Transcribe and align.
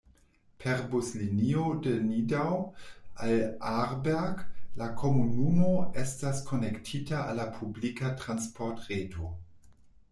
Per 0.61 0.79
buslinio 0.91 1.65
de 1.87 1.91
Nidau 2.05 2.55
al 3.27 3.35
Aarberg 3.73 4.41
la 4.83 4.87
komunumo 5.03 5.71
estas 6.05 6.41
konektita 6.51 7.19
al 7.27 7.39
la 7.41 7.45
publika 7.61 8.15
transportreto. 8.25 9.29